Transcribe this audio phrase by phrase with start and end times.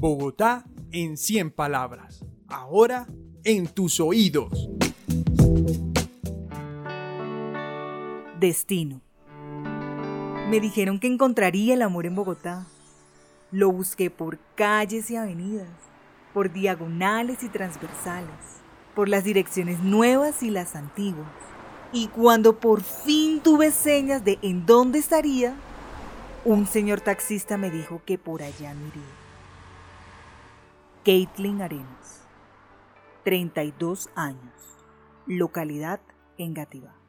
[0.00, 2.24] Bogotá en 100 palabras.
[2.48, 3.06] Ahora
[3.44, 4.70] en tus oídos.
[8.38, 9.02] Destino.
[10.48, 12.66] Me dijeron que encontraría el amor en Bogotá.
[13.50, 15.68] Lo busqué por calles y avenidas,
[16.32, 18.62] por diagonales y transversales,
[18.94, 21.28] por las direcciones nuevas y las antiguas.
[21.92, 25.54] Y cuando por fin tuve señas de en dónde estaría,
[26.46, 29.20] un señor taxista me dijo que por allá me.
[31.02, 32.28] Caitlin Arenas,
[33.24, 34.76] 32 años,
[35.26, 35.98] localidad
[36.36, 36.99] Engativá.